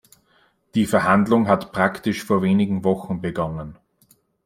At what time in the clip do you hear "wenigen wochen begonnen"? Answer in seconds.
2.41-3.77